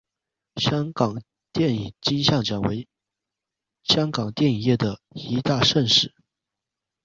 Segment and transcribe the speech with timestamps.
[0.55, 1.21] 香港
[1.53, 2.87] 电影金像奖为
[3.83, 6.11] 香港电影业的一大盛事。